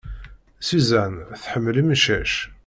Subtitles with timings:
[0.67, 2.33] Susan, tḥemmel imcac.